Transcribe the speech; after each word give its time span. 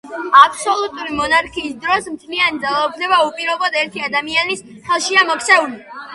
აბსოლუტური 0.43 1.11
მონარქიის 1.17 1.75
დროს 1.83 2.07
მთლიანი 2.13 2.63
ძალაუფლება 2.65 3.21
უპირობოდ 3.27 3.79
ერთი 3.83 4.05
ადამიანის 4.09 4.67
ხელშია 4.91 5.29
მოქცეული. 5.31 5.81